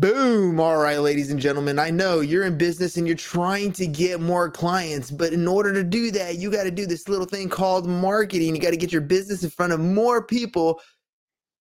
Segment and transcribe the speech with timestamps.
[0.00, 0.58] Boom.
[0.58, 1.78] All right, ladies and gentlemen.
[1.78, 5.72] I know you're in business and you're trying to get more clients, but in order
[5.74, 8.54] to do that, you got to do this little thing called marketing.
[8.54, 10.80] You got to get your business in front of more people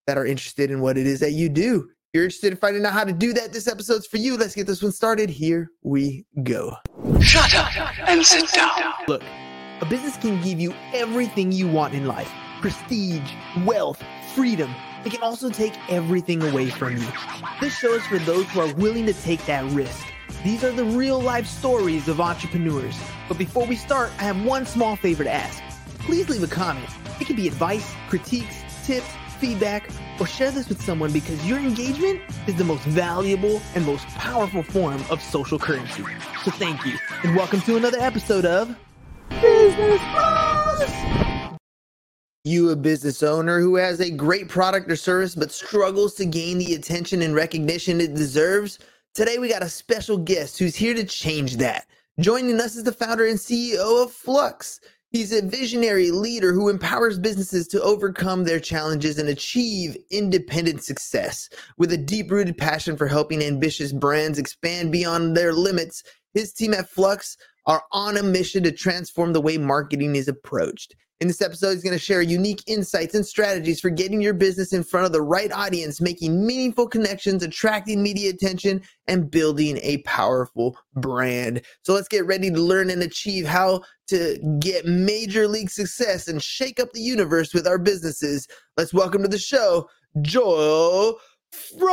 [0.08, 1.90] that are interested in what it is that you do.
[2.14, 3.52] You're interested in finding out how to do that?
[3.52, 4.38] This episode's for you.
[4.38, 5.30] Let's get this one started.
[5.30, 6.76] Here we go.
[7.22, 7.76] Shut up
[8.08, 8.94] and sit down.
[9.10, 9.24] Look,
[9.82, 13.34] a business can give you everything you want in life prestige,
[13.66, 14.02] wealth,
[14.36, 14.74] freedom
[15.04, 17.08] it can also take everything away from you.
[17.60, 20.06] This show is for those who are willing to take that risk.
[20.44, 22.96] These are the real life stories of entrepreneurs.
[23.28, 25.62] But before we start, I have one small favor to ask.
[26.00, 26.90] Please leave a comment.
[27.20, 29.08] It can be advice, critiques, tips,
[29.40, 29.90] feedback,
[30.20, 34.62] or share this with someone because your engagement is the most valuable and most powerful
[34.62, 36.04] form of social currency.
[36.44, 38.76] So thank you, and welcome to another episode of
[39.30, 41.31] Business Bros.
[42.44, 46.58] You, a business owner who has a great product or service but struggles to gain
[46.58, 48.80] the attention and recognition it deserves?
[49.14, 51.86] Today, we got a special guest who's here to change that.
[52.20, 54.80] Joining us is the founder and CEO of Fluex.
[55.12, 61.48] He's a visionary leader who empowers businesses to overcome their challenges and achieve independent success.
[61.78, 66.02] With a deep rooted passion for helping ambitious brands expand beyond their limits,
[66.34, 70.96] his team at Fluex are on a mission to transform the way marketing is approached.
[71.22, 74.74] In this episode, he's going to share unique insights and strategies for getting your business
[74.74, 80.00] in front of the right audience, making meaningful connections, attracting media attention, and building a
[80.00, 81.62] powerful brand.
[81.84, 86.42] So let's get ready to learn and achieve how to get major league success and
[86.42, 88.48] shake up the universe with our businesses.
[88.76, 89.88] Let's welcome to the show,
[90.24, 91.20] Joel
[91.52, 91.92] Frank.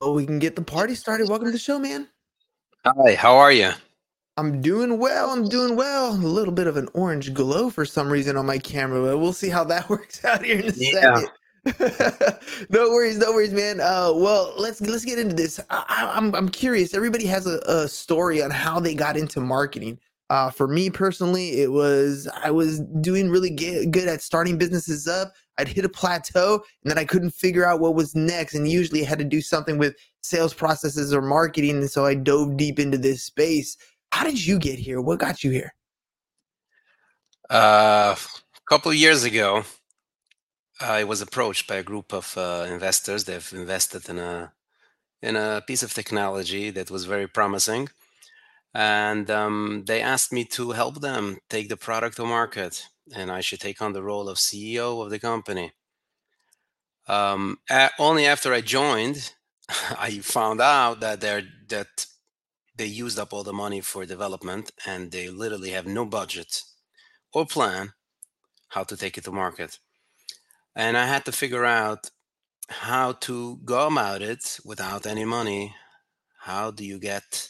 [0.00, 1.28] Oh, we can get the party started.
[1.28, 2.08] Welcome to the show, man.
[2.84, 3.70] Hi, how are you?
[4.36, 5.30] I'm doing well.
[5.30, 6.12] I'm doing well.
[6.12, 9.32] A little bit of an orange glow for some reason on my camera, but we'll
[9.32, 11.14] see how that works out here in a yeah.
[11.14, 11.30] second.
[12.68, 13.80] no worries, no worries, man.
[13.80, 15.58] Uh, well, let's let's get into this.
[15.70, 16.92] I, am I'm, I'm curious.
[16.92, 19.98] Everybody has a, a story on how they got into marketing.
[20.28, 25.32] Uh, for me personally, it was I was doing really good at starting businesses up.
[25.58, 28.54] I'd hit a plateau and then I couldn't figure out what was next.
[28.54, 31.78] And usually I had to do something with sales processes or marketing.
[31.78, 33.76] And so I dove deep into this space.
[34.12, 35.00] How did you get here?
[35.00, 35.74] What got you here?
[37.48, 39.64] Uh, a couple years ago,
[40.80, 43.24] I was approached by a group of uh, investors.
[43.24, 44.52] They've invested in a
[45.22, 47.88] in a piece of technology that was very promising,
[48.74, 53.40] and um, they asked me to help them take the product to market and I
[53.40, 55.72] should take on the role of CEO of the company.
[57.08, 57.58] Um,
[57.98, 59.32] only after I joined,
[59.98, 62.06] I found out that they're that
[62.76, 66.62] they used up all the money for development and they literally have no budget
[67.32, 67.92] or plan
[68.68, 69.78] how to take it to market.
[70.74, 72.10] And I had to figure out
[72.68, 75.74] how to go about it without any money.
[76.40, 77.48] How do you get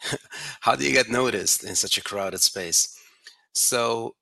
[0.60, 2.98] how do you get noticed in such a crowded space?
[3.52, 4.14] So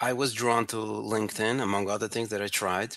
[0.00, 2.96] I was drawn to LinkedIn, among other things that I tried.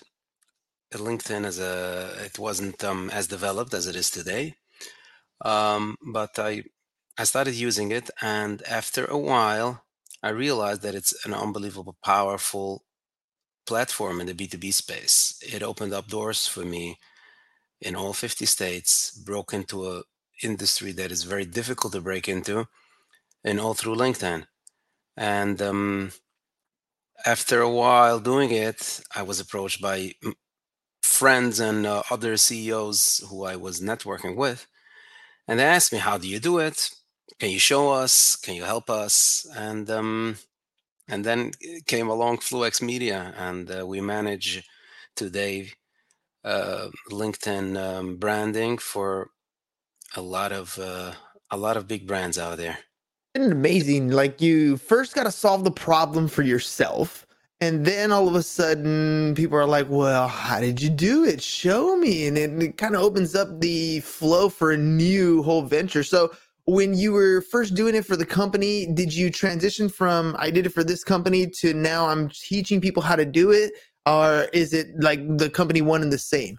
[0.92, 4.54] LinkedIn as a it wasn't um, as developed as it is today,
[5.44, 6.64] um, but I
[7.18, 9.84] I started using it, and after a while,
[10.22, 12.84] I realized that it's an unbelievable, powerful
[13.66, 15.38] platform in the B two B space.
[15.42, 16.98] It opened up doors for me
[17.80, 20.02] in all 50 states, broke into a
[20.42, 22.66] industry that is very difficult to break into,
[23.44, 24.46] and all through LinkedIn.
[25.16, 26.12] And um,
[27.26, 30.14] after a while doing it, I was approached by
[31.02, 34.66] friends and uh, other CEOs who I was networking with.
[35.48, 36.90] And they asked me, How do you do it?
[37.38, 38.36] Can you show us?
[38.36, 39.46] Can you help us?
[39.56, 40.36] And um,
[41.08, 41.52] and then
[41.86, 44.66] came along Fluex Media, and uh, we manage
[45.16, 45.72] today
[46.44, 49.30] uh, LinkedIn um, branding for
[50.16, 51.12] a lot of uh,
[51.50, 52.78] a lot of big brands out there
[53.34, 54.10] amazing.
[54.10, 57.26] Like you first got to solve the problem for yourself.
[57.60, 61.40] And then all of a sudden, people are like, well, how did you do it?
[61.40, 62.26] Show me.
[62.26, 66.02] And it, it kind of opens up the flow for a new whole venture.
[66.02, 66.32] So,
[66.66, 70.64] when you were first doing it for the company, did you transition from I did
[70.64, 73.72] it for this company to now I'm teaching people how to do it?
[74.06, 76.56] Or is it like the company one and the same?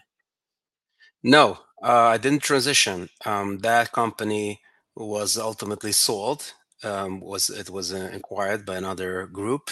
[1.24, 3.10] No, uh, I didn't transition.
[3.25, 4.62] Um, that company
[4.95, 6.54] was ultimately sold
[6.86, 9.72] um, was it was uh, acquired by another group,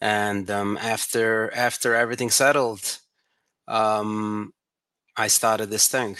[0.00, 2.98] and um, after after everything settled,
[3.68, 4.52] um,
[5.16, 6.16] I started this thing.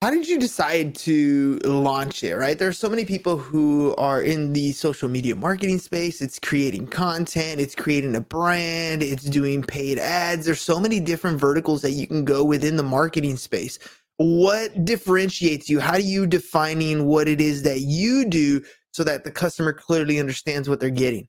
[0.00, 2.56] how did you decide to launch it right?
[2.58, 6.22] There are so many people who are in the social media marketing space.
[6.22, 10.46] It's creating content it's creating a brand it's doing paid ads.
[10.46, 13.78] There's so many different verticals that you can go within the marketing space.
[14.18, 15.80] What differentiates you?
[15.80, 18.62] How do you defining what it is that you do
[18.98, 21.26] so that the customer clearly understands what they're getting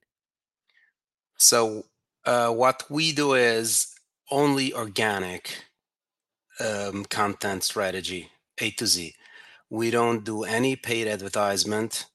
[1.40, 1.84] so
[2.26, 3.88] uh, what we do is
[4.30, 5.44] only organic
[6.60, 8.30] um, content strategy
[8.60, 9.14] A to Z.
[9.70, 12.06] We don't do any paid advertisement.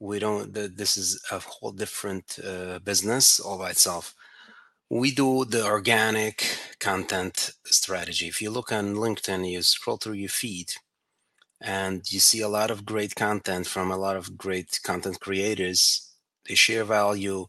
[0.00, 0.52] We don't.
[0.52, 4.14] This is a whole different uh, business all by itself.
[4.90, 8.26] We do the organic content strategy.
[8.26, 10.72] If you look on LinkedIn, you scroll through your feed,
[11.64, 16.12] and you see a lot of great content from a lot of great content creators.
[16.46, 17.46] They share value,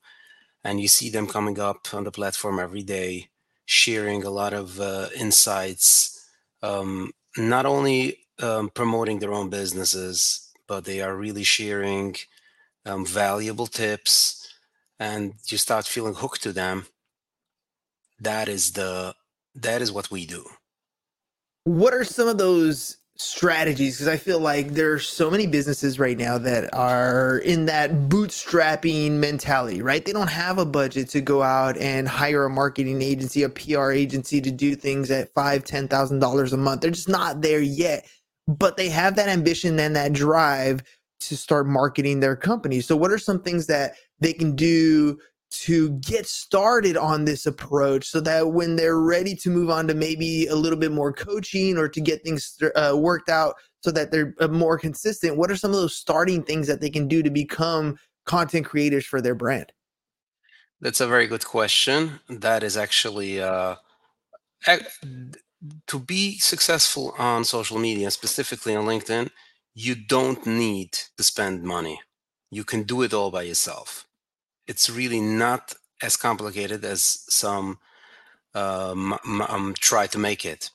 [0.64, 3.30] and you see them coming up on the platform every day,
[3.66, 6.16] sharing a lot of uh, insights
[6.64, 12.16] um, not only um, promoting their own businesses, but they are really sharing
[12.86, 14.48] um, valuable tips,
[15.00, 16.86] and you start feeling hooked to them.
[18.20, 19.14] That is the
[19.56, 20.46] that is what we do.
[21.66, 26.00] What are some of those strategies because I feel like there are so many businesses
[26.00, 30.04] right now that are in that bootstrapping mentality, right?
[30.04, 33.92] They don't have a budget to go out and hire a marketing agency, a PR
[33.92, 36.82] agency to do things at five, ten thousand dollars a month.
[36.82, 38.06] They're just not there yet.
[38.48, 40.84] But they have that ambition and that drive
[41.22, 42.82] to start marketing their company.
[42.82, 45.18] So what are some things that they can do
[45.52, 49.94] to get started on this approach so that when they're ready to move on to
[49.94, 54.12] maybe a little bit more coaching or to get things uh, worked out so that
[54.12, 57.22] they're uh, more consistent what are some of those starting things that they can do
[57.22, 59.72] to become content creators for their brand?
[60.82, 62.20] That's a very good question.
[62.28, 63.76] That is actually uh,
[65.88, 69.30] to be successful on social media specifically on linkedin
[69.76, 72.02] you don't need to spend money.
[72.50, 74.08] You can do it all by yourself
[74.68, 77.80] it's really not as complicated as some
[78.54, 79.18] um,
[79.50, 80.72] um, try to make it.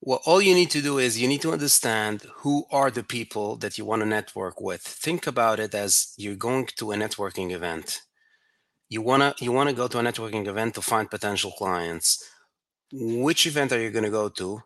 [0.00, 3.56] Well, all you need to do is you need to understand who are the people
[3.56, 4.80] that you want to network with.
[4.80, 8.00] Think about it as you're going to a networking event.
[8.88, 12.28] You wanna you wanna go to a networking event to find potential clients.
[12.92, 14.62] Which event are you going to go to?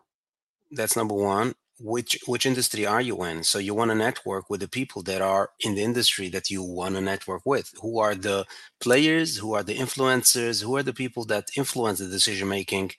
[0.71, 3.43] That's number one which which industry are you in?
[3.43, 6.63] So you want to network with the people that are in the industry that you
[6.63, 7.73] want to network with.
[7.81, 8.45] Who are the
[8.79, 9.37] players?
[9.37, 10.63] Who are the influencers?
[10.63, 12.91] Who are the people that influence the decision making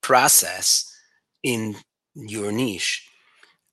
[0.00, 0.92] process
[1.42, 1.76] in
[2.14, 3.08] your niche?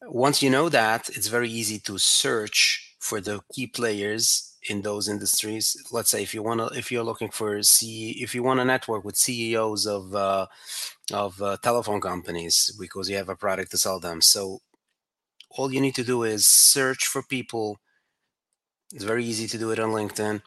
[0.04, 5.08] Once you know that it's very easy to search for the key players in those
[5.10, 5.76] industries.
[5.92, 8.66] Let's say if you want to if you're looking for c if you want to
[8.66, 10.46] network with ceos of uh,
[11.14, 14.22] of uh, telephone companies because you have a product to sell them.
[14.22, 14.60] So
[15.50, 17.80] all you need to do is search for people.
[18.94, 20.42] It's very easy to do it on LinkedIn,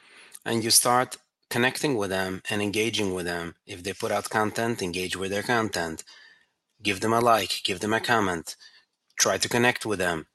[0.45, 1.17] and you start
[1.51, 3.55] connecting with them and engaging with them.
[3.67, 6.05] If they put out content, engage with their content.
[6.83, 8.57] Give them a like, give them a comment.
[9.19, 10.27] Try to connect with them.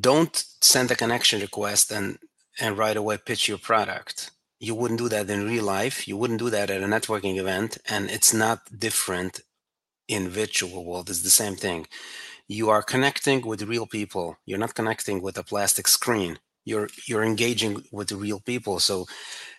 [0.00, 2.18] Don't send a connection request and
[2.58, 6.38] and right away pitch your product you wouldn't do that in real life you wouldn't
[6.38, 9.40] do that at a networking event and it's not different
[10.08, 11.86] in virtual world it's the same thing.
[12.48, 14.36] You are connecting with real people.
[14.46, 16.38] You're not connecting with a plastic screen.
[16.64, 18.80] You're you're engaging with the real people.
[18.80, 19.06] So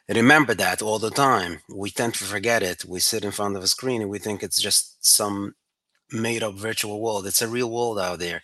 [0.10, 1.62] remember that all the time.
[1.70, 2.86] We tend to forget it.
[2.86, 5.56] We sit in front of a screen and we think it's just some
[6.12, 7.28] made up virtual world.
[7.28, 8.42] It's a real world out there.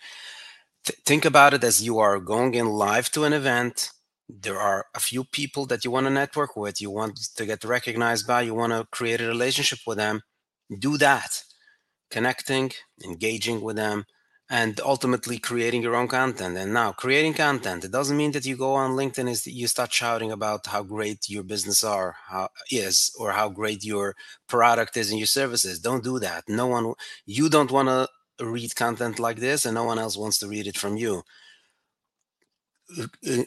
[0.84, 3.90] Th- think about it as you are going in live to an event.
[4.28, 7.64] There are a few people that you want to network with you want to get
[7.64, 10.22] recognized by you want to create a relationship with them.
[10.78, 11.42] Do that
[12.10, 12.72] connecting
[13.04, 14.04] engaging with them
[14.50, 16.56] and ultimately creating your own content.
[16.56, 19.92] And now creating content it doesn't mean that you go on linkedin that you start
[19.92, 24.14] shouting about how great your business are how is or how great your
[24.46, 25.78] product is and your services.
[25.78, 26.44] Don't do that.
[26.48, 26.94] No one
[27.26, 28.08] you don't want to
[28.44, 31.22] read content like this and no one else wants to read it from you.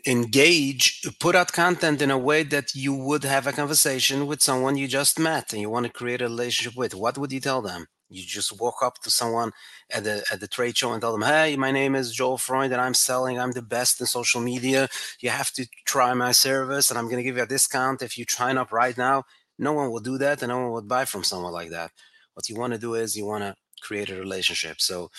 [0.08, 4.78] Engage put out content in a way that you would have a conversation with someone
[4.78, 6.96] you just met and you want to create a relationship with.
[6.96, 9.52] What would you tell them you just walk up to someone
[9.92, 12.72] at the at the trade show and tell them hey my name is joel freund
[12.72, 14.88] and i'm selling i'm the best in social media.
[15.20, 18.18] You have to try my service and i'm going to give you a discount if
[18.18, 19.24] you sign up right now.
[19.60, 21.92] No one will do that and no one would buy from someone like that.
[22.34, 24.80] What you want to do is you want to create a relationship.
[24.80, 25.10] So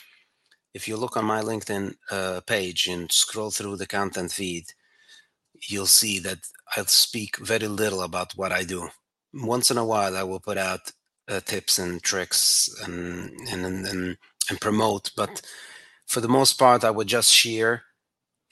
[0.75, 4.64] if you look on my LinkedIn uh, page and scroll through the content feed,
[5.68, 6.38] you'll see that
[6.76, 8.88] I speak very little about what I do.
[9.35, 10.92] Once in a while, I will put out
[11.28, 14.16] uh, tips and tricks and, and and
[14.50, 15.42] and promote, but
[16.06, 17.82] for the most part, I would just share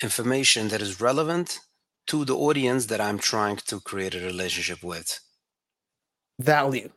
[0.03, 1.59] information that is relevant
[2.09, 5.19] to the audience that I'm trying to create a relationship with.
[6.39, 6.91] Value.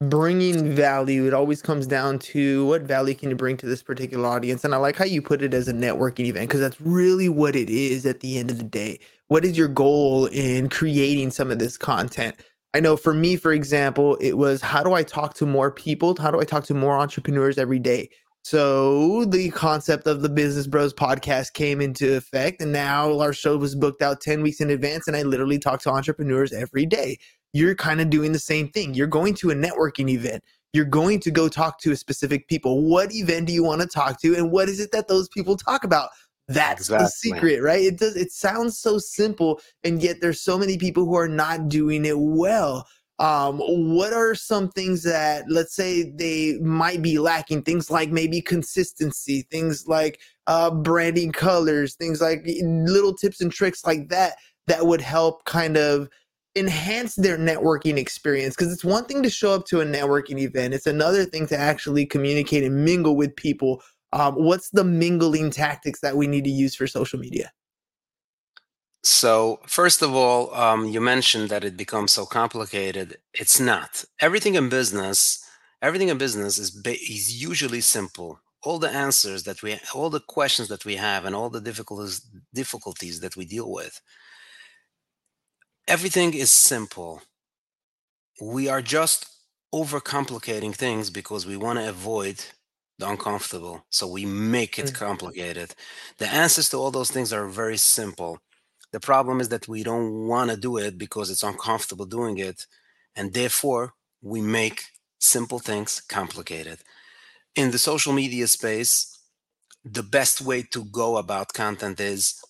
[0.00, 1.26] Bringing value.
[1.26, 4.64] It always comes down to what value can you bring to this particular audience.
[4.64, 7.54] And I like how you put it as a networking event because that's really what
[7.54, 8.98] it is at the end of the day.
[9.28, 12.36] What is your goal in creating some of this content?
[12.76, 16.14] I know for me, for example, it was how do I talk to more people?
[16.20, 18.10] How do I talk to more entrepreneurs every day?
[18.42, 23.56] So the concept of the Business Bros podcast came into effect, and now our show
[23.56, 27.16] was booked out 10 weeks in advance, and I literally talk to entrepreneurs every day.
[27.54, 28.92] You're kind of doing the same thing.
[28.92, 30.44] You're going to a networking event.
[30.74, 32.82] You're going to go talk to a specific people.
[32.82, 35.56] What event do you want to talk to, and what is it that those people
[35.56, 36.10] talk about?
[36.48, 37.04] That's exactly.
[37.04, 37.82] the secret, right?
[37.82, 38.16] It does.
[38.16, 42.18] It sounds so simple, and yet there's so many people who are not doing it
[42.18, 42.86] well
[43.18, 48.42] um, what are some things that let's say they might be lacking things like maybe
[48.42, 54.34] consistency things like uh, branding colors things like little tips and tricks like that
[54.66, 56.08] that would help kind of
[56.56, 60.74] enhance their networking experience because it's one thing to show up to a networking event
[60.74, 63.82] it's another thing to actually communicate and mingle with people
[64.16, 67.52] um, what's the mingling tactics that we need to use for social media
[69.08, 73.18] so, first of all, um, you mentioned that it becomes so complicated.
[73.34, 74.04] It's not.
[74.20, 75.48] Everything in business,
[75.80, 78.40] everything in business is ba- is usually simple.
[78.64, 82.20] All the answers that we, all the questions that we have, and all the difficulties
[82.52, 84.00] difficulties that we deal with,
[85.86, 87.22] everything is simple.
[88.42, 89.28] We are just
[89.72, 92.44] overcomplicating things because we want to avoid
[93.00, 93.84] uncomfortable.
[93.90, 94.94] So we make it mm.
[94.94, 95.74] complicated.
[96.18, 98.40] The answers to all those things are very simple
[98.96, 102.66] the problem is that we don't want to do it because it's uncomfortable doing it.
[103.14, 104.84] And therefore, we make
[105.18, 106.78] simple things complicated.
[107.54, 109.18] In the social media space,
[109.84, 112.42] the best way to go about content is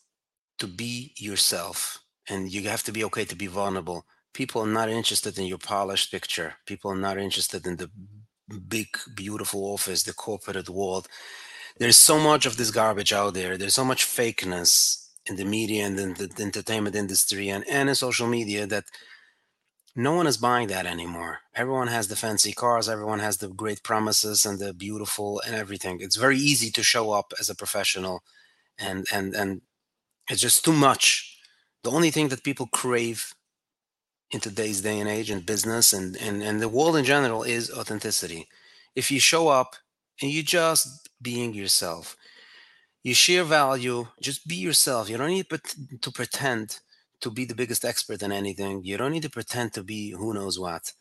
[0.59, 1.99] to be yourself.
[2.29, 4.05] And you have to be okay to be vulnerable.
[4.33, 6.55] People are not interested in your polished picture.
[6.67, 7.91] People are not interested in the
[8.69, 11.09] big, beautiful office, the corporate world.
[11.79, 13.57] There's so much of this garbage out there.
[13.57, 17.95] There's so much fakeness in the media and in the entertainment industry and, and in
[17.95, 18.85] social media that
[19.95, 21.41] no one is buying that anymore.
[21.55, 25.99] Everyone has the fancy cars, everyone has the great promises and the beautiful and everything.
[26.01, 28.23] It's very easy to show up as a professional
[28.79, 29.63] and and and
[30.29, 31.39] it's just too much.
[31.83, 33.33] The only thing that people crave
[34.31, 37.71] in today's day and age in business and, and, and the world in general is
[37.71, 38.49] authenticity.
[38.95, 39.77] If you show up
[40.21, 42.17] and you just being yourself,
[43.03, 45.09] you share value just be yourself.
[45.09, 45.47] You don't need
[46.03, 46.79] to pretend
[47.21, 48.83] to be the biggest expert in anything.
[48.85, 50.93] You don't need to pretend to be who knows what.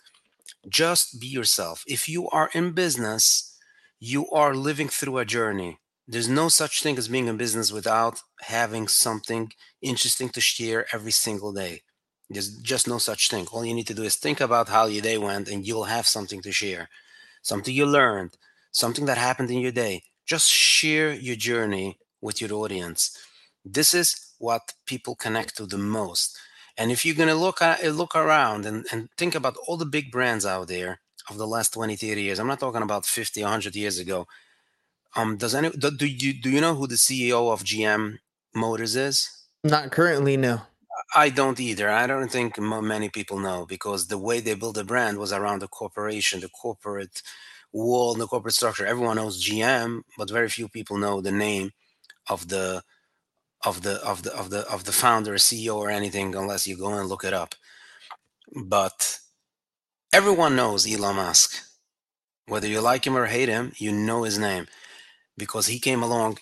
[0.69, 1.83] Just be yourself.
[1.87, 3.55] If you are in business
[3.99, 5.79] you are living through a journey.
[6.07, 9.51] There's no such thing as being in business without having something
[9.81, 11.81] interesting to share every single day
[12.29, 15.01] there's just no such thing all you need to do is think about how your
[15.01, 16.89] day went and you'll have something to share
[17.41, 18.37] something you learned
[18.71, 23.17] something that happened in your day just share your journey with your audience.
[23.63, 26.37] This is what people connect to the most.
[26.77, 30.11] And if you're going to look look around and, and think about all the big
[30.11, 33.75] brands out there of the last 20, 30 years, I'm not talking about 50, 100
[33.75, 34.27] years ago.
[35.15, 38.17] Um, does any do you do you know who the CEO of GM
[38.53, 39.29] Motors is?
[39.63, 40.61] Not currently, no.
[41.13, 41.89] I don't either.
[41.89, 45.61] I don't think many people know because the way they built the brand was around
[45.61, 47.21] the corporation, the corporate
[47.73, 48.85] wall the corporate structure.
[48.85, 51.71] Everyone knows GM, but very few people know the name
[52.29, 52.83] of the
[53.65, 56.93] of the of the of the of the founder, CEO, or anything unless you go
[56.93, 57.55] and look it up.
[58.65, 59.19] But
[60.13, 61.63] everyone knows Elon Musk.
[62.47, 64.67] Whether you like him or hate him, you know his name
[65.37, 66.37] because he came along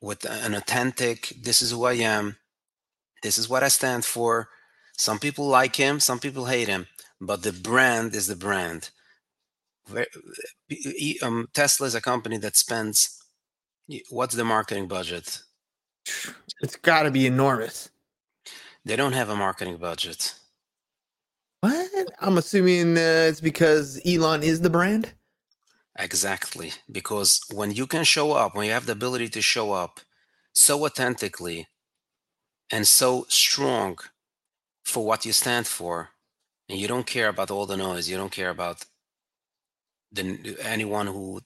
[0.00, 2.36] with an authentic, this is who I am,
[3.22, 4.48] this is what I stand for.
[4.96, 6.86] Some people like him, some people hate him,
[7.20, 8.90] but the brand is the brand
[11.22, 13.18] um, Tesla is a company that spends
[14.10, 15.40] what's the marketing budget?
[16.62, 17.90] It's got to be enormous.
[18.84, 20.34] They don't have a marketing budget.
[21.60, 21.90] What?
[22.20, 25.12] I'm assuming uh, it's because Elon is the brand.
[25.98, 30.00] Exactly, because when you can show up, when you have the ability to show up
[30.54, 31.68] so authentically
[32.72, 33.98] and so strong
[34.84, 36.10] for what you stand for,
[36.68, 38.84] and you don't care about all the noise, you don't care about
[40.10, 41.40] the anyone who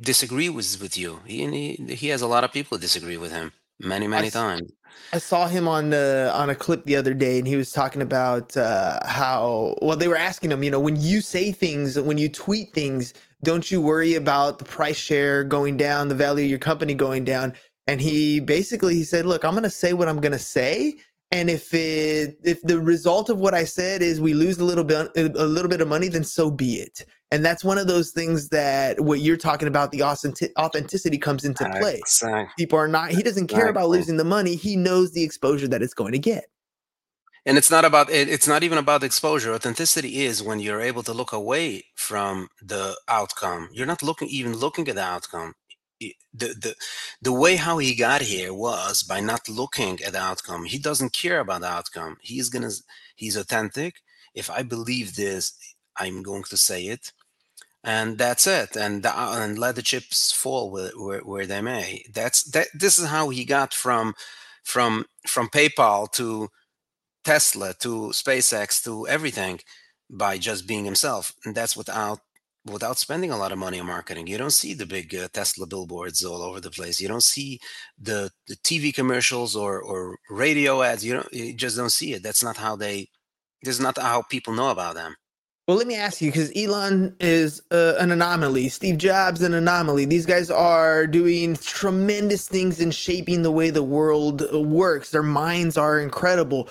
[0.00, 1.20] disagree with with you.
[1.26, 3.52] He, he he has a lot of people who disagree with him.
[3.80, 4.72] many many times.
[5.12, 8.02] I saw him on the on a clip the other day, and he was talking
[8.02, 10.62] about uh, how well they were asking him.
[10.62, 14.64] You know, when you say things, when you tweet things, don't you worry about the
[14.64, 17.54] price share going down, the value of your company going down?
[17.86, 20.96] And he basically he said, "Look, I'm going to say what I'm going to say,
[21.30, 24.84] and if it if the result of what I said is we lose a little
[24.84, 28.12] bit a little bit of money, then so be it." And that's one of those
[28.12, 31.96] things that what you're talking about, the authenticity comes into play.
[31.96, 32.52] Exactly.
[32.56, 33.70] People are not, he doesn't care exactly.
[33.70, 34.54] about losing the money.
[34.54, 36.44] He knows the exposure that it's going to get.
[37.44, 39.52] And it's not about, it's not even about the exposure.
[39.52, 43.68] Authenticity is when you're able to look away from the outcome.
[43.72, 45.54] You're not looking, even looking at the outcome.
[46.32, 46.74] The, the
[47.22, 50.64] the way how he got here was by not looking at the outcome.
[50.64, 52.16] He doesn't care about the outcome.
[52.20, 52.70] He's gonna
[53.16, 53.94] he's authentic.
[54.34, 55.44] If I believe this,
[55.96, 57.12] I'm going to say it
[57.84, 62.42] and that's it and and let the chips fall where, where, where, they may that's
[62.50, 64.14] that this is how he got from
[64.64, 66.48] from from paypal to
[67.24, 69.60] tesla to spacex to everything
[70.10, 72.20] by just being himself and that's without
[72.66, 75.66] without spending a lot of money on marketing you don't see the big uh, tesla
[75.66, 77.58] billboards all over the place you don't see
[77.98, 82.22] the the tv commercials or or radio ads you don't you just don't see it
[82.22, 83.08] that's not how they
[83.62, 85.14] this is not how people know about them
[85.66, 88.68] well, let me ask you because Elon is uh, an anomaly.
[88.68, 90.04] Steve Jobs, an anomaly.
[90.04, 95.08] These guys are doing tremendous things in shaping the way the world uh, works.
[95.10, 96.68] Their minds are incredible.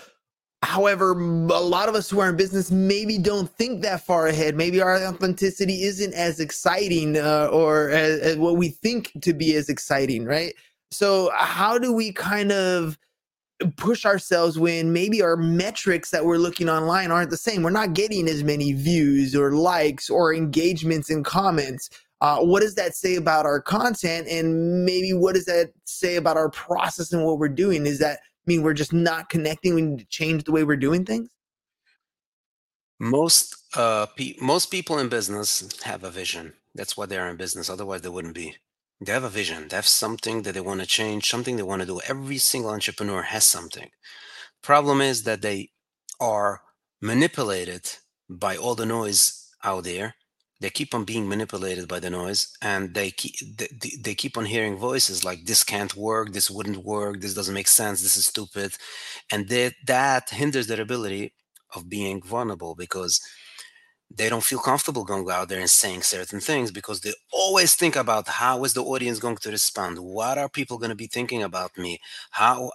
[0.64, 4.56] However, a lot of us who are in business maybe don't think that far ahead.
[4.56, 9.56] Maybe our authenticity isn't as exciting uh, or as, as what we think to be
[9.56, 10.54] as exciting, right?
[10.90, 12.98] So, how do we kind of
[13.78, 17.64] push ourselves when maybe our metrics that we're looking online aren't the same.
[17.64, 21.90] We're not getting as many views or likes or engagements and comments.
[22.22, 24.28] Uh, what does that say about our content?
[24.28, 27.86] And maybe what does that say about our process and what we're doing?
[27.86, 29.76] Is that mean we're just not connecting?
[29.76, 31.30] We need to change the way we're doing things?
[33.00, 36.54] Most uh, pe- most people in business have a vision.
[36.76, 37.70] That's why they're in business.
[37.70, 38.56] Otherwise, they wouldn't be.
[39.02, 39.68] They have a vision.
[39.68, 42.00] They have something that they want to change, something they want to do.
[42.08, 43.90] Every single entrepreneur has something.
[44.62, 45.70] Problem is that they
[46.20, 46.62] are
[47.02, 47.90] manipulated
[48.30, 50.16] by all the noise out there.
[50.62, 53.68] They keep on being manipulated by the noise, and they keep they,
[54.02, 56.32] they keep on hearing voices like "This can't work.
[56.34, 57.20] This wouldn't work.
[57.22, 58.02] This doesn't make sense.
[58.02, 58.76] This is stupid,"
[59.32, 61.34] and that that hinders their ability
[61.76, 63.22] of being vulnerable because
[64.16, 67.96] they don't feel comfortable going out there and saying certain things because they always think
[67.96, 71.42] about how is the audience going to respond what are people going to be thinking
[71.44, 72.00] about me
[72.32, 72.72] how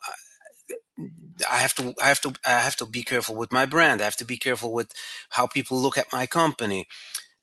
[1.50, 4.04] i have to i have to i have to be careful with my brand i
[4.04, 4.92] have to be careful with
[5.30, 6.86] how people look at my company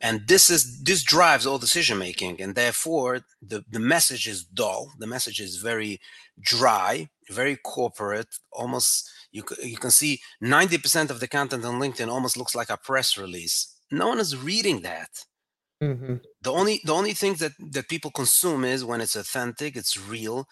[0.01, 4.91] and this is this drives all decision making and therefore the the message is dull
[4.99, 5.99] the message is very
[6.41, 12.37] dry very corporate almost you, you can see 90% of the content on linkedin almost
[12.37, 15.09] looks like a press release no one is reading that.
[15.81, 16.15] Mm-hmm.
[16.41, 20.47] The only the only thing that that people consume is when it's authentic, it's real,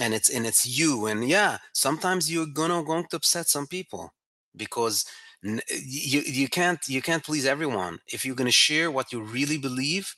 [0.00, 1.06] and it's and it's you.
[1.06, 4.12] And yeah, sometimes you're gonna going to upset some people
[4.56, 5.04] because
[5.44, 7.98] Eh, you you can't you can't please everyone.
[8.08, 10.16] If you're gonna share what you really believe,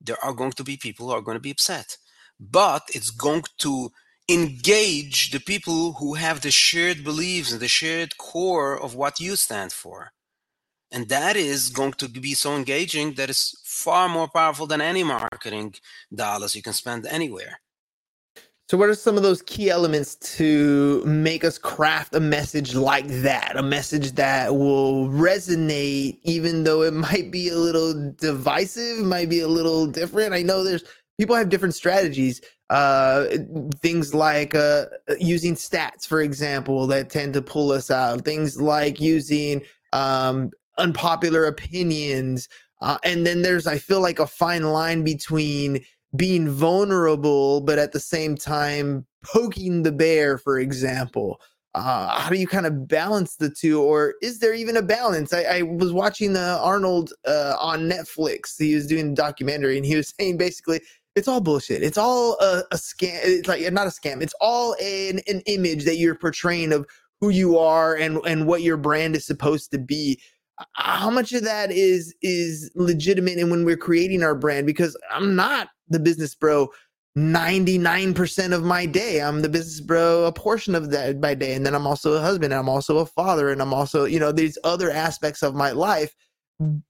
[0.00, 1.96] there are going to be people who are going to be upset.
[2.40, 3.90] But it's going to
[4.28, 9.36] engage the people who have the shared beliefs and the shared core of what you
[9.36, 10.12] stand for.
[10.90, 15.04] And that is going to be so engaging that it's far more powerful than any
[15.04, 15.74] marketing
[16.14, 17.60] dollars you can spend anywhere.
[18.68, 23.06] So, what are some of those key elements to make us craft a message like
[23.06, 23.56] that?
[23.56, 29.40] A message that will resonate, even though it might be a little divisive, might be
[29.40, 30.34] a little different.
[30.34, 30.84] I know there's
[31.18, 32.42] people have different strategies.
[32.68, 33.28] Uh,
[33.76, 34.84] things like uh,
[35.18, 38.22] using stats, for example, that tend to pull us out.
[38.26, 39.62] Things like using
[39.94, 42.50] um, unpopular opinions.
[42.82, 45.82] Uh, and then there's, I feel like, a fine line between
[46.16, 51.40] being vulnerable, but at the same time poking the bear, for example.
[51.74, 55.32] Uh, how do you kind of balance the two, or is there even a balance?
[55.32, 58.54] I, I was watching uh, Arnold uh, on Netflix.
[58.58, 60.80] He was doing a documentary, and he was saying basically
[61.14, 61.82] it's all bullshit.
[61.82, 63.20] It's all a, a scam.
[63.22, 64.22] It's like not a scam.
[64.22, 66.86] It's all an, an image that you're portraying of
[67.20, 70.20] who you are and and what your brand is supposed to be
[70.74, 75.34] how much of that is is legitimate and when we're creating our brand because i'm
[75.36, 76.68] not the business bro
[77.16, 81.66] 99% of my day i'm the business bro a portion of that by day and
[81.66, 84.30] then i'm also a husband and i'm also a father and i'm also you know
[84.30, 86.14] these other aspects of my life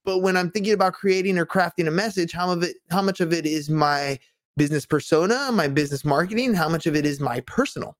[0.04, 3.20] but when i'm thinking about creating or crafting a message how of it how much
[3.20, 4.18] of it is my
[4.58, 6.52] business persona, my business marketing?
[6.52, 7.96] How much of it is my personal?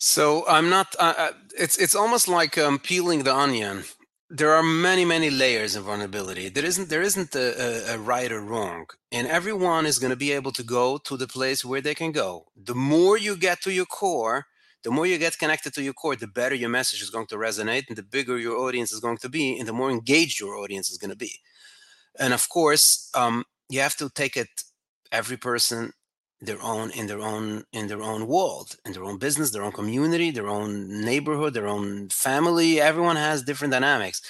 [0.00, 0.96] So I'm not.
[0.98, 3.84] Uh, uh, it's it's almost like um, peeling the onion.
[4.30, 6.48] There are many many layers of vulnerability.
[6.48, 10.16] There isn't there isn't a, a, a right or wrong, and everyone is going to
[10.16, 12.46] be able to go to the place where they can go.
[12.56, 14.46] The more you get to your core,
[14.84, 17.36] the more you get connected to your core, the better your message is going to
[17.36, 20.56] resonate, and the bigger your audience is going to be, and the more engaged your
[20.56, 21.40] audience is going to be.
[22.18, 24.48] And of course, um, you have to take it
[25.12, 25.92] every person
[26.40, 29.72] their own in their own in their own world in their own business their own
[29.72, 34.22] community their own neighborhood their own family everyone has different dynamics.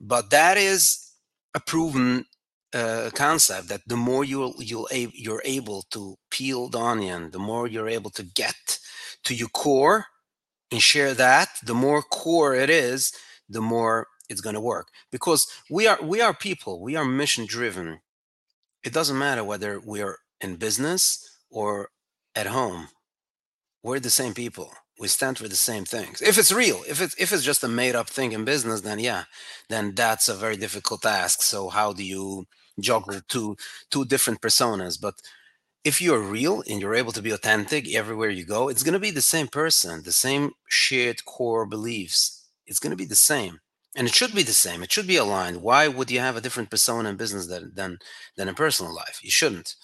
[0.00, 1.12] But that is
[1.54, 2.24] a proven
[2.72, 7.66] uh, concept that the more you'll you'll you're able to peel the onion the more
[7.66, 8.78] you're able to get
[9.24, 10.06] to your core
[10.72, 13.12] and share that the more core it is
[13.48, 14.88] the more it's going to work.
[15.10, 16.80] Because we are we are people.
[16.80, 18.00] We are mission driven
[18.82, 21.90] it doesn't matter whether we're in business or
[22.34, 22.88] at home,
[23.82, 24.72] we're the same people.
[24.98, 26.20] We stand for the same things.
[26.20, 28.98] If it's real, if it's if it's just a made up thing in business, then
[28.98, 29.24] yeah,
[29.70, 31.42] then that's a very difficult task.
[31.42, 32.46] So how do you
[32.78, 33.56] juggle two
[33.90, 35.00] two different personas?
[35.00, 35.14] But
[35.84, 39.00] if you're real and you're able to be authentic everywhere you go, it's going to
[39.00, 42.46] be the same person, the same shared core beliefs.
[42.66, 43.60] It's going to be the same,
[43.96, 44.82] and it should be the same.
[44.82, 45.62] It should be aligned.
[45.62, 47.98] Why would you have a different persona in business than than,
[48.36, 49.20] than in personal life?
[49.22, 49.74] You shouldn't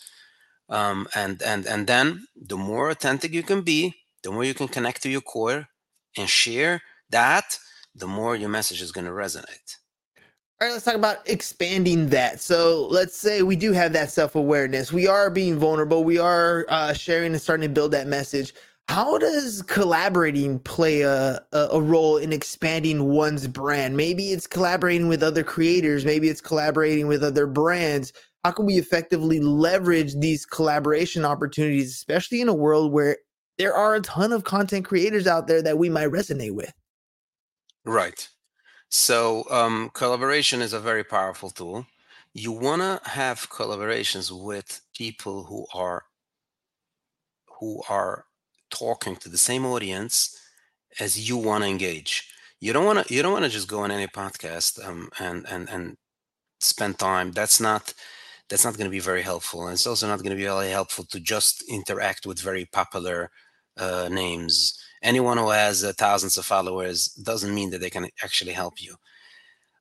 [0.68, 4.68] um, and and and then the more authentic you can be the more you can
[4.68, 5.68] connect to your core
[6.16, 7.58] and share that
[7.94, 9.76] the more your message is going to resonate
[10.58, 12.40] all right, let's talk about expanding that.
[12.40, 14.90] So let's say we do have that self awareness.
[14.90, 16.02] We are being vulnerable.
[16.02, 18.54] We are uh, sharing and starting to build that message.
[18.88, 23.98] How does collaborating play a, a, a, role in expanding one's brand?
[23.98, 26.06] Maybe it's collaborating with other creators.
[26.06, 28.14] Maybe it's collaborating with other brands
[28.46, 33.16] how can we effectively leverage these collaboration opportunities, especially in a world where
[33.58, 36.72] there are a ton of content creators out there that we might resonate with?
[37.84, 38.28] Right.
[38.88, 41.86] So, um, collaboration is a very powerful tool.
[42.34, 46.04] You want to have collaborations with people who are
[47.58, 48.26] who are
[48.70, 50.40] talking to the same audience
[51.00, 52.30] as you want to engage.
[52.60, 55.44] You don't want to you don't want to just go on any podcast um, and
[55.48, 55.96] and and
[56.60, 57.32] spend time.
[57.32, 57.92] That's not
[58.48, 59.64] that's not going to be very helpful.
[59.64, 63.30] And it's also not going to be very helpful to just interact with very popular
[63.76, 64.78] uh, names.
[65.02, 68.96] Anyone who has uh, thousands of followers doesn't mean that they can actually help you.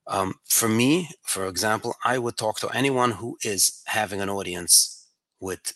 [0.08, 5.08] Um, for me, for example, I would talk to anyone who is having an audience
[5.40, 5.72] with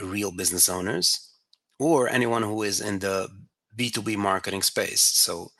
[0.00, 1.32] real business owners
[1.78, 3.28] or anyone who is in the
[3.76, 5.00] B2B marketing space.
[5.00, 5.52] So,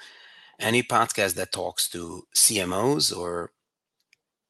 [0.59, 3.53] any podcast that talks to CMOs or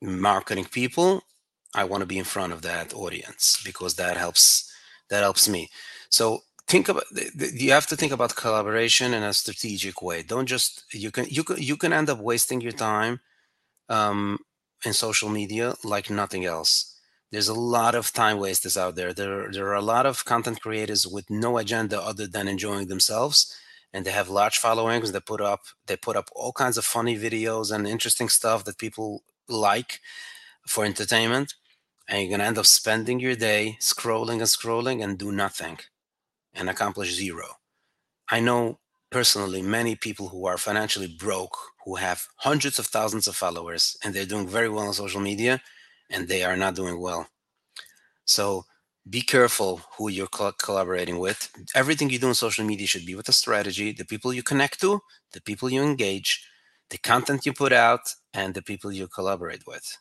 [0.02, 1.22] marketing people
[1.74, 4.72] I want to be in front of that audience because that helps
[5.08, 5.70] that helps me.
[6.10, 10.22] So think about you have to think about collaboration in a strategic way.
[10.22, 13.20] Don't just you can you can you can end up wasting your time
[13.88, 14.38] um,
[14.84, 16.96] in social media like nothing else.
[17.30, 19.12] There's a lot of time wasters out there.
[19.12, 23.56] There there are a lot of content creators with no agenda other than enjoying themselves
[23.92, 27.16] and they have large followings they put up they put up all kinds of funny
[27.16, 30.00] videos and interesting stuff that people like
[30.66, 31.54] for entertainment
[32.10, 35.78] and you're going to end up spending your day scrolling and scrolling and do nothing
[36.52, 37.46] and accomplish zero.
[38.28, 43.36] I know personally many people who are financially broke who have hundreds of thousands of
[43.36, 45.62] followers and they're doing very well on social media
[46.10, 47.28] and they are not doing well.
[48.24, 48.64] So
[49.08, 51.48] be careful who you're co- collaborating with.
[51.74, 54.80] Everything you do on social media should be with a strategy, the people you connect
[54.80, 55.00] to,
[55.32, 56.44] the people you engage,
[56.90, 59.96] the content you put out, and the people you collaborate with.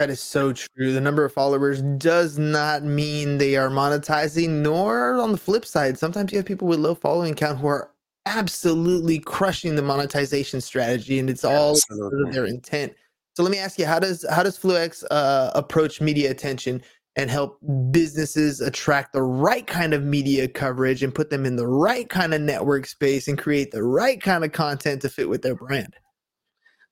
[0.00, 0.92] That is so true.
[0.92, 5.98] The number of followers does not mean they are monetizing, nor on the flip side,
[5.98, 7.92] sometimes you have people with low following count who are
[8.26, 12.92] absolutely crushing the monetization strategy, and it's all of their intent.
[13.36, 16.82] So let me ask you, how does how does Fluex uh, approach media attention
[17.16, 17.58] and help
[17.92, 22.34] businesses attract the right kind of media coverage and put them in the right kind
[22.34, 25.94] of network space and create the right kind of content to fit with their brand?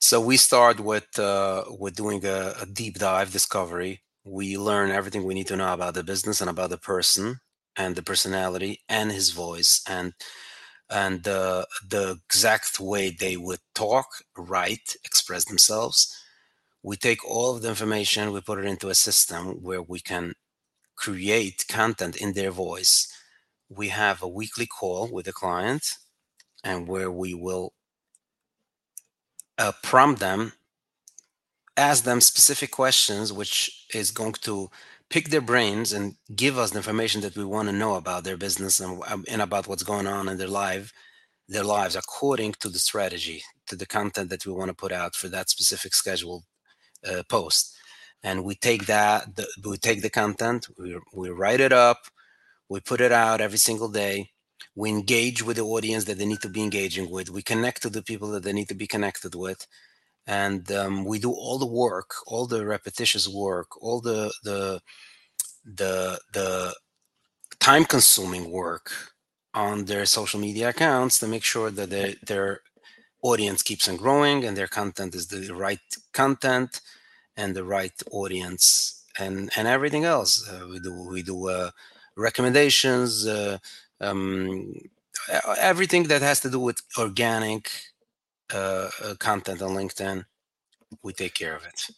[0.02, 4.02] So we start with uh, with doing a, a, deep dive discovery.
[4.24, 7.38] We learn everything we need to know about the business and about the person
[7.76, 10.12] and the personality and his voice and
[10.90, 11.66] and the
[12.26, 16.12] exact way they would talk, write, express themselves.
[16.82, 20.34] We take all of the information, we put it into a system where we can
[20.96, 23.06] create content in their voice.
[23.68, 25.94] We have a weekly call with the client
[26.64, 27.72] and where we will
[29.58, 30.52] uh, prompt them,
[31.76, 34.70] ask them specific questions, which is going to
[35.10, 38.36] pick their brains and give us the information that we want to know about their
[38.38, 40.92] business and, um, and about what's going on in their life
[41.48, 45.14] their lives according to the strategy to the content that we want to put out
[45.14, 46.44] for that specific scheduled
[47.06, 47.76] uh, post.
[48.22, 51.98] And we take that the, we take the content we, we write it up
[52.68, 54.30] we put it out every single day
[54.74, 57.90] we engage with the audience that they need to be engaging with we connect to
[57.90, 59.66] the people that they need to be connected with
[60.26, 64.80] and um, we do all the work all the repetitious work all the the
[65.64, 66.74] the the
[67.60, 68.90] time consuming work
[69.54, 72.60] on their social media accounts to make sure that they, their
[73.22, 75.80] audience keeps on growing and their content is the right
[76.12, 76.80] content
[77.36, 80.48] and the right audience and and everything else.
[80.48, 81.70] Uh, we do we do uh,
[82.16, 83.58] recommendations uh,
[84.02, 84.74] um,
[85.58, 87.70] everything that has to do with organic
[88.52, 90.24] uh, uh, content on linkedin
[91.02, 91.90] we take care of it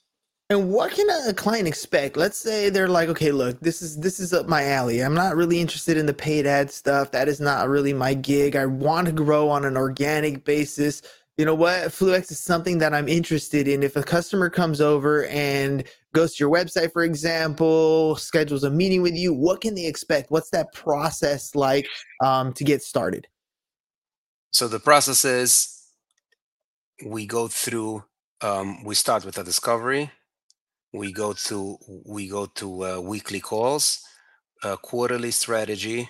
[0.51, 2.19] and what can a client expect?
[2.19, 5.03] Let's say they're like, okay, look, this is this is up my alley.
[5.03, 7.11] I'm not really interested in the paid ad stuff.
[7.13, 8.55] That is not really my gig.
[8.55, 11.01] I want to grow on an organic basis.
[11.37, 11.89] You know what?
[11.89, 13.83] Fluex is something that I'm interested in.
[13.83, 19.03] If a customer comes over and goes to your website, for example, schedules a meeting
[19.03, 20.31] with you, what can they expect?
[20.31, 21.89] What's that process like
[22.23, 23.27] um, to get started?
[24.53, 25.83] So the process is
[27.05, 28.05] we go through.
[28.41, 30.11] Um, we start with a discovery
[30.95, 34.01] we go to we go to uh, weekly calls
[34.63, 36.09] uh, quarterly strategy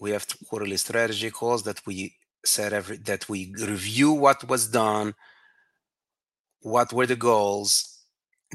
[0.00, 5.14] we have quarterly strategy calls that we set every that we review what was done
[6.60, 7.92] what were the goals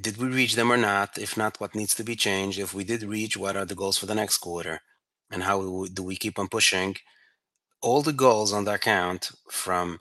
[0.01, 1.17] did we reach them or not?
[1.17, 2.59] If not what needs to be changed?
[2.59, 4.81] If we did reach what are the goals for the next quarter?
[5.31, 6.95] And how do we keep on pushing
[7.81, 9.99] all the goals on the account from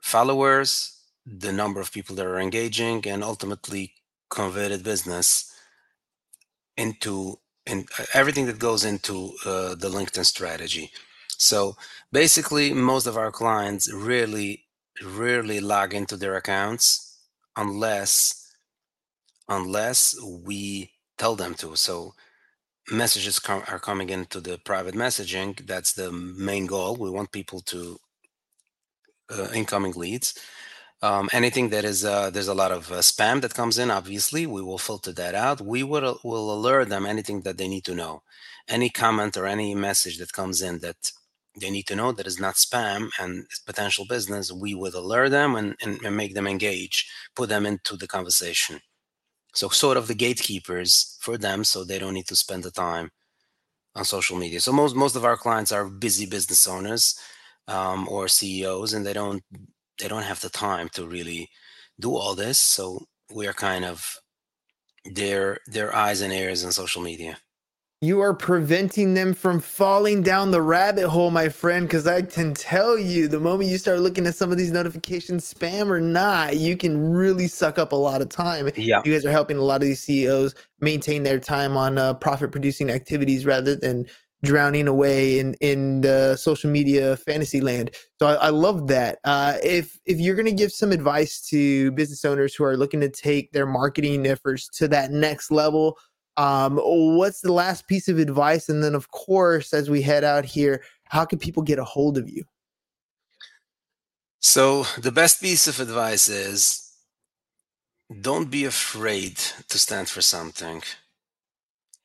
[0.00, 0.92] followers
[1.24, 3.92] the number of people that are engaging and ultimately
[4.30, 5.52] converted business
[6.76, 10.92] into and everything that goes into uh, the LinkedIn strategy.
[11.38, 11.76] So
[12.12, 14.64] basically, most of our clients really,
[15.04, 17.18] rarely log into their accounts
[17.56, 18.42] unless
[19.48, 21.76] unless we tell them to.
[21.76, 22.14] So
[22.90, 25.66] messages com- are coming into the private messaging.
[25.66, 26.96] That's the main goal.
[26.96, 27.98] We want people to
[29.30, 30.34] uh, incoming leads
[31.02, 34.46] um, anything that is uh, there's a lot of uh, spam that comes in obviously
[34.46, 37.94] we will filter that out we will will alert them anything that they need to
[37.94, 38.22] know
[38.68, 41.12] any comment or any message that comes in that
[41.60, 45.54] they need to know that is not spam and potential business we would alert them
[45.56, 48.80] and, and, and make them engage put them into the conversation.
[49.54, 53.10] So sort of the gatekeepers for them so they don't need to spend the time
[53.94, 54.60] on social media.
[54.60, 57.18] So most most of our clients are busy business owners
[57.68, 59.42] um, or ceos and they don't
[59.98, 61.48] they don't have the time to really
[62.00, 62.58] do all this.
[62.58, 64.18] So we are kind of
[65.04, 67.38] their their eyes and ears on social media
[68.02, 72.52] you are preventing them from falling down the rabbit hole my friend because i can
[72.52, 76.56] tell you the moment you start looking at some of these notifications spam or not
[76.56, 79.62] you can really suck up a lot of time yeah you guys are helping a
[79.62, 84.06] lot of these ceos maintain their time on uh, profit producing activities rather than
[84.44, 87.90] drowning away in in the social media fantasy land.
[88.18, 89.18] So I, I love that.
[89.24, 93.00] Uh, if if you're going to give some advice to business owners who are looking
[93.00, 95.98] to take their marketing efforts to that next level,
[96.36, 98.68] um, what's the last piece of advice?
[98.68, 102.18] And then, of course, as we head out here, how can people get a hold
[102.18, 102.44] of you?
[104.40, 106.92] So the best piece of advice is
[108.20, 109.36] don't be afraid
[109.68, 110.82] to stand for something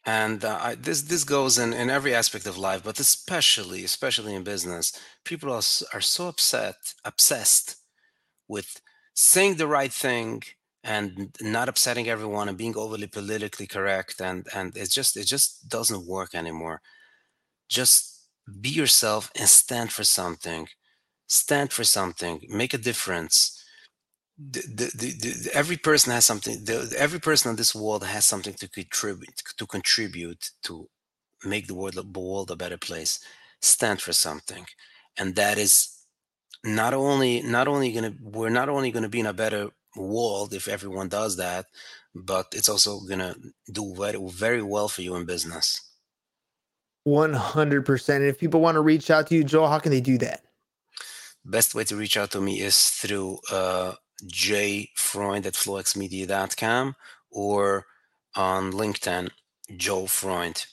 [0.03, 4.33] and uh, I, this this goes in, in every aspect of life but especially especially
[4.33, 5.61] in business people are,
[5.93, 7.75] are so upset obsessed
[8.47, 8.81] with
[9.13, 10.41] saying the right thing
[10.83, 15.69] and not upsetting everyone and being overly politically correct and and it just it just
[15.69, 16.81] doesn't work anymore.
[17.69, 18.27] Just
[18.59, 20.67] be yourself and stand for something.
[21.27, 22.41] Stand for something.
[22.49, 23.57] Make a difference.
[24.37, 26.65] The, the, the, every person has something
[26.97, 30.89] every person in this world has something to contribute to contribute to
[31.45, 33.19] make the world, the world a better place.
[33.61, 34.65] Stand for something.
[35.17, 36.05] And that is
[36.63, 39.69] not only not only going to we're not only going to be in a better
[39.95, 41.65] world if everyone does that
[42.15, 43.35] but it's also going to
[43.71, 45.81] do very very well for you in business
[47.07, 50.41] 100% if people want to reach out to you joel how can they do that
[51.43, 53.93] best way to reach out to me is through uh,
[54.27, 56.95] jfreund at fluexmedia.com
[57.31, 57.85] or
[58.35, 59.29] on LinkedIn,
[59.77, 60.65] Joe Freund.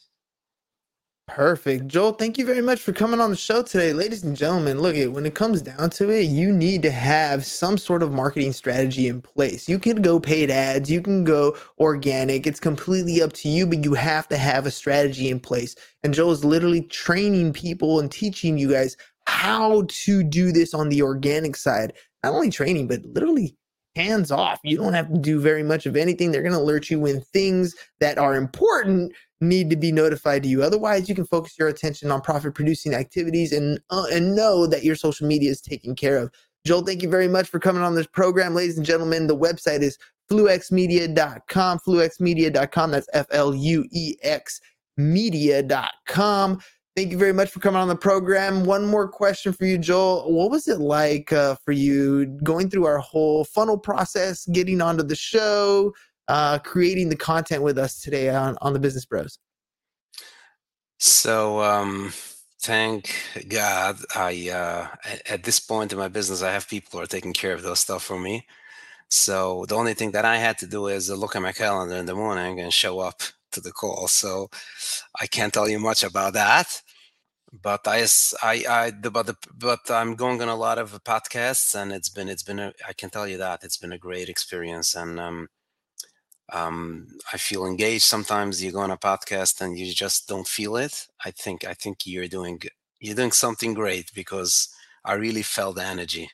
[1.29, 1.89] Perfect.
[1.89, 3.93] Joel, thank you very much for coming on the show today.
[3.93, 7.47] Ladies and gentlemen, look it when it comes down to it, you need to have
[7.47, 9.69] some sort of marketing strategy in place.
[9.69, 12.47] You can go paid ads, you can go organic.
[12.47, 15.77] It's completely up to you, but you have to have a strategy in place.
[16.03, 20.89] And Joel is literally training people and teaching you guys how to do this on
[20.89, 21.95] the organic side.
[22.25, 23.57] Not only training, but literally
[23.99, 24.61] hands off.
[24.63, 26.31] You don't have to do very much of anything.
[26.31, 30.49] They're going to alert you when things that are important need to be notified to
[30.49, 30.63] you.
[30.63, 34.85] Otherwise, you can focus your attention on profit producing activities and uh, and know that
[34.85, 36.31] your social media is taken care of.
[36.65, 38.55] Joel, thank you very much for coming on this program.
[38.55, 39.99] Ladies and gentlemen, the website is
[40.31, 42.91] fluexmedia.com, fluexmedia.com.
[42.91, 44.61] That's F L U E X
[44.97, 46.61] media.com.
[46.99, 48.65] Thank you very much for coming on the program.
[48.65, 50.33] One more question for you, Joel.
[50.33, 55.05] What was it like uh, for you going through our whole funnel process, getting onto
[55.05, 55.95] the show,
[56.27, 59.39] uh, creating the content with us today on, on the Business Bros?
[60.99, 62.13] So, um,
[62.63, 63.15] thank
[63.47, 64.89] God, I uh,
[65.31, 67.79] at this point in my business, I have people who are taking care of those
[67.79, 68.45] stuff for me.
[69.09, 72.07] So the only thing that I had to do is look at my calendar in
[72.07, 74.09] the morning and show up to the call.
[74.09, 74.51] So
[75.21, 76.83] I can't tell you much about that.
[77.53, 78.07] But I,
[78.43, 82.29] I, I, but, the, but I'm going on a lot of podcasts, and it's been,
[82.29, 85.49] it's been, a, I can tell you that it's been a great experience, and um,
[86.53, 88.05] um, I feel engaged.
[88.05, 91.07] Sometimes you go on a podcast and you just don't feel it.
[91.25, 92.61] I think I think you're doing
[93.01, 94.69] you're doing something great because
[95.05, 96.31] I really felt the energy.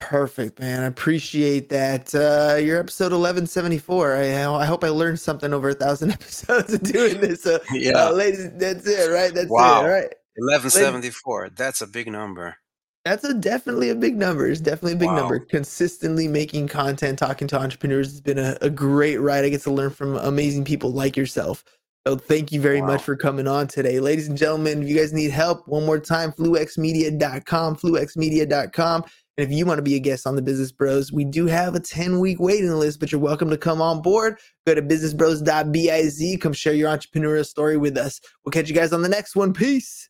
[0.00, 0.82] Perfect, man.
[0.82, 2.14] I appreciate that.
[2.14, 4.16] Uh, you're episode 1174.
[4.16, 7.46] I, I hope I learned something over a thousand episodes of doing this.
[7.46, 9.34] Uh, yeah, uh, ladies, that's it, right?
[9.34, 9.84] That's wow.
[9.84, 10.14] it, right?
[10.40, 11.50] 1174.
[11.50, 12.56] That's a big number.
[13.04, 14.46] That's a definitely a big number.
[14.46, 15.20] It's definitely a big wow.
[15.20, 15.38] number.
[15.38, 19.44] Consistently making content, talking to entrepreneurs has been a, a, great ride.
[19.44, 21.64] I get to learn from amazing people like yourself.
[22.06, 22.88] So thank you very wow.
[22.88, 24.00] much for coming on today.
[24.00, 29.04] Ladies and gentlemen, if you guys need help, one more time, fluexmedia.com, fluexmedia.com.
[29.38, 31.74] And if you want to be a guest on the Business Bros, we do have
[31.74, 34.38] a 10 week waiting list, but you're welcome to come on board.
[34.66, 38.20] Go to businessbros.biz, come share your entrepreneurial story with us.
[38.44, 39.54] We'll catch you guys on the next one.
[39.54, 40.09] Peace.